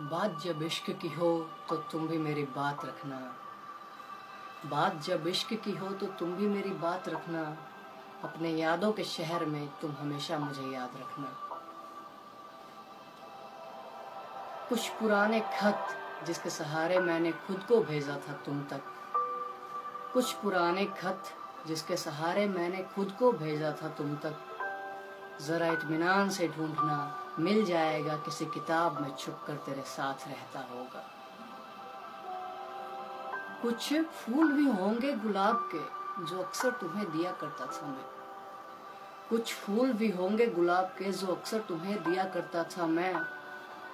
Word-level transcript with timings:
बात 0.00 0.40
जब 0.42 0.62
इश्क 0.62 0.90
की 0.90 1.08
हो 1.08 1.28
तो 1.68 1.76
तुम 1.76 2.06
भी 2.08 2.18
मेरी 2.18 2.42
बात 2.56 2.84
रखना। 2.84 3.16
बात 4.66 5.00
जब 5.02 5.26
इश्क 5.26 5.52
की 5.54 5.72
हो 5.72 5.88
तो 5.92 6.06
तुम 6.06 6.34
भी 6.36 6.46
मेरी 6.46 6.70
बात 6.70 7.08
रखना। 7.08 7.42
अपने 8.24 8.50
यादों 8.50 8.92
के 8.92 9.04
शहर 9.04 9.44
में 9.44 9.68
तुम 9.80 9.92
हमेशा 9.92 10.38
मुझे 10.38 10.62
याद 10.62 10.96
रखना। 10.96 11.34
कुछ 14.68 14.88
पुराने 14.88 15.40
खत 15.40 15.88
जिसके 16.26 16.50
सहारे 16.50 17.00
मैंने 17.00 17.32
खुद 17.46 17.64
को 17.68 17.80
भेजा 17.80 18.16
था 18.28 18.32
तुम 18.46 18.62
तक। 18.62 18.82
कुछ 20.12 20.32
पुराने 20.32 20.84
खत 20.84 21.24
जिसके 21.66 21.96
सहारे 21.96 22.46
मैंने 22.46 22.82
खुद 22.94 23.16
को 23.18 23.32
भेजा 23.32 23.72
था 23.82 23.88
तुम 23.88 24.14
तक। 24.16 24.44
जरा 25.40 25.66
इतमान 25.66 26.30
से 26.30 26.48
ढूंढना 26.48 27.24
मिल 27.38 27.64
जाएगा। 27.64 28.16
किसी 28.16 28.46
किताब 28.46 29.00
में 29.00 29.16
छुप 29.16 29.44
कर 29.46 29.54
तेरे 29.54 29.82
साथ 29.82 30.28
रहता 30.28 30.60
होगा। 30.60 31.10
कुछ 33.62 33.94
फूल 33.94 34.52
भी 34.52 34.70
होंगे 34.70 35.12
गुलाब 35.12 35.68
के, 35.74 35.98
जो 36.24 36.42
अक्सर 36.42 36.70
तुम्हें 36.70 37.10
दिया 37.10 37.32
करता 37.32 37.66
था 37.66 37.86
मैं। 37.86 38.04
कुछ 39.30 39.54
फूल 39.54 39.92
भी 39.92 40.10
होंगे 40.10 40.46
गुलाब 40.46 40.84
के, 40.84 41.12
जो 41.12 41.26
अक्सर 41.26 41.58
तुम्हें 41.58 42.10
दिया 42.10 42.24
करता 42.24 42.64
था 42.64 42.86
मैं। 42.86 43.18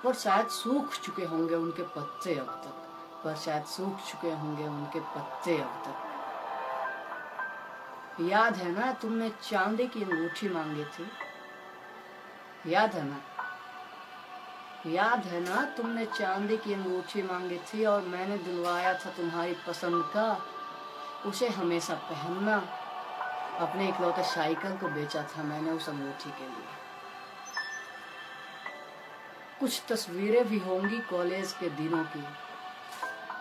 पर 0.05 0.15
शायद 0.15 0.47
सूख 0.47 0.95
चुके 0.95 1.25
होंगे 1.25 1.55
उनके 1.55 1.83
पत्ते 1.83 2.39
अब 2.39 2.47
तक। 2.47 2.81
पर 3.25 3.37
शायद 3.37 3.65
सूख 3.65 3.97
चुके 4.11 4.33
होंगे 4.33 4.67
उनके 4.67 5.01
पत्ते 5.01 5.59
अब 5.59 5.83
तक। 5.87 6.11
याद 8.21 8.57
है 8.57 8.73
ना, 8.73 8.93
तुमने 8.93 9.31
चांदी 9.31 9.87
की 9.87 10.03
अंगूठी 10.03 10.49
मांगी 10.49 10.85
थी? 10.85 11.11
याद 12.67 12.95
है 12.95 13.03
ना? 13.03 13.21
याद 14.87 15.25
है 15.25 15.41
ना? 15.41 15.65
तुमने 15.65 16.07
चांदी 16.07 16.57
की 16.57 16.75
अंगूठी 16.75 17.23
मांगी 17.23 17.59
थी 17.59 17.85
और 17.85 18.01
मैंने 18.01 18.39
दिलवाया 18.39 18.95
था 18.95 19.11
तुम्हारी 19.11 19.57
पसंद 19.67 20.05
का। 20.05 20.47
उसे 21.27 21.49
हमेशा 21.49 21.95
पहनना। 21.95 22.57
अपने 23.61 23.89
इकलौते 23.89 24.25
साइकिल 24.25 24.77
को 24.77 24.89
बेचा 24.89 25.23
था 25.23 25.43
मैंने 25.43 25.71
उस 25.71 25.89
अंगूठी 25.89 26.31
के 26.31 26.47
लिए। 26.47 26.67
कुछ 29.61 29.83
तस्वीरें 29.89 30.49
भी 30.49 30.59
होंगी 30.59 30.99
कॉलेज 30.99 31.53
के 31.53 31.69
दिनों 31.69 32.05
की। 32.05 32.25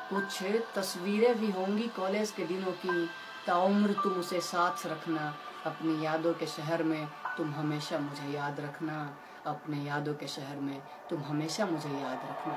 कुछ 0.09 0.43
तस्वीरें 0.75 1.39
भी 1.39 1.51
होंगी 1.51 1.87
कॉलेज 1.87 2.31
के 2.31 2.43
दिनों 2.45 2.71
की। 2.71 3.09
ताउम्र 3.47 3.93
तुम 4.03 4.13
उसे 4.13 4.41
साथ 4.41 4.85
रखना। 4.87 5.33
अपनी 5.65 6.05
यादों 6.05 6.33
के 6.33 6.45
शहर 6.45 6.83
में 6.83 7.07
तुम 7.37 7.53
हमेशा 7.53 7.97
मुझे 7.97 8.31
याद 8.33 8.59
रखना। 8.59 9.17
अपने 9.47 9.77
यादों 9.77 10.13
के 10.13 10.27
शहर 10.27 10.55
में 10.55 10.81
तुम 11.09 11.21
हमेशा 11.21 11.65
मुझे 11.65 11.89
याद 11.89 12.19
रखना। 12.29 12.55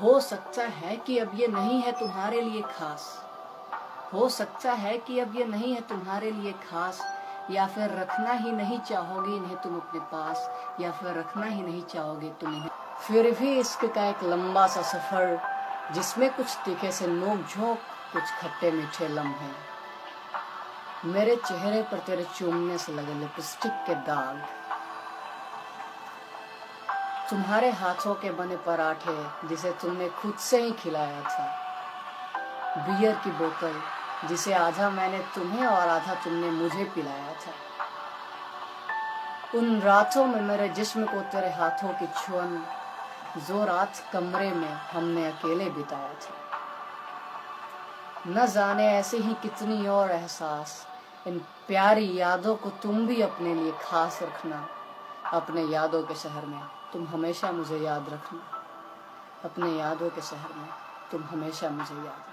हो 0.00 0.20
सकता 0.20 0.62
है 0.62 0.96
कि 0.96 1.18
अब 1.18 1.30
ये 1.34 1.46
नहीं 1.46 1.82
है 1.82 1.92
तुम्हारे 1.92 2.40
लिए 2.40 2.62
खास। 2.62 3.26
हो 4.14 4.28
सकता 4.28 4.72
है 4.72 4.98
कि 4.98 5.18
अब 5.18 5.36
ये 5.36 5.44
नहीं 5.44 5.74
है 5.74 5.80
तुम्हारे 5.80 6.30
लिए 6.30 6.52
खास। 6.52 7.20
या 7.50 7.66
फिर 7.66 7.84
रखना 7.84 8.32
ही 8.32 8.52
नहीं 8.52 8.80
चाहोगे 8.80 9.36
इन्हें 9.36 9.56
तुम 9.56 9.76
अपने 9.76 10.00
पास। 10.00 10.50
या 10.80 10.90
फिर 10.90 11.18
रखना 11.18 11.46
ही 11.46 11.62
नहीं 11.62 11.82
चाहोगे 11.82 12.28
तुम 12.28 12.54
इन्हें। 12.54 12.70
फिर 13.08 13.30
भी 13.30 13.58
इश्क 13.60 13.84
का 13.84 14.04
एक 14.04 14.24
लंबा 14.24 14.66
सा 14.66 14.82
सफ़र, 14.82 15.40
जिसमें 15.92 16.34
कुछ 16.34 16.46
तीखे 16.64 16.92
से 16.92 17.06
नोक 17.06 17.46
झोंक 17.48 17.78
कुछ 18.12 18.22
खट्टे 18.22 18.70
मीठे 18.70 19.08
लम्हे। 19.08 19.50
मेरे 21.04 21.36
चेहरे 21.36 21.82
पर 21.82 21.98
तेरे 21.98 22.24
चूमने 22.38 22.78
से 22.78 22.92
लगे 22.92 23.14
लिपस्टिक 23.14 23.72
के 23.72 23.94
दाग। 23.94 24.42
तुम्हारे 27.30 27.70
हाथों 27.70 28.14
के 28.14 28.30
बने 28.30 28.56
पराठे 28.56 29.48
जिसे 29.48 29.70
तुमने 29.72 30.08
खुद 30.08 30.34
से 30.34 30.62
ही 30.62 30.72
खिलाया 30.72 31.20
था। 31.20 31.46
बियर 32.78 33.14
की 33.14 33.30
बोतल 33.30 33.80
जिसे 34.28 34.54
आधा 34.54 34.90
मैंने 34.90 35.18
तुम्हें 35.18 35.66
और 35.66 35.88
आधा 35.88 36.14
तुमने 36.14 36.50
मुझे 36.50 36.84
पिलाया 36.84 37.32
था। 37.32 37.52
उन 39.58 39.80
रातों 39.80 40.26
में 40.26 40.40
मेरे 40.40 40.68
जिस्म 40.68 41.06
को 41.06 41.20
तेरे 41.20 41.50
हाथों 41.50 41.88
की 41.88 42.06
छुअन, 42.06 42.66
जो 43.48 43.64
रात 43.64 44.02
कमरे 44.12 44.50
में 44.50 44.72
हमने 44.72 45.26
अकेले 45.26 45.70
बिताया 45.70 46.12
था। 46.14 46.49
न 48.26 48.46
जाने 48.46 48.86
ऐसे 48.86 49.18
ही 49.18 49.34
कितनी 49.34 49.86
और 49.86 50.10
एहसास। 50.10 50.86
इन 51.26 51.38
प्यारी 51.38 52.18
यादों 52.18 52.56
को 52.56 52.70
तुम 52.70 53.06
भी 53.06 53.20
अपने 53.22 53.54
लिए 53.54 53.72
खास 53.72 54.22
रखना, 54.22 54.68
अपने 55.32 55.62
यादों 55.62 56.02
के 56.02 56.14
शहर 56.14 56.46
में। 56.46 56.60
तुम 56.92 57.06
हमेशा 57.06 57.52
मुझे 57.52 57.78
याद 57.78 58.08
रखना। 58.08 58.40
अपने 59.44 59.70
यादों 59.70 60.10
के 60.10 60.20
शहर 60.20 60.56
में 60.56 60.68
तुम 61.12 61.22
हमेशा 61.22 61.70
मुझे 61.70 61.94
याद 61.94 62.29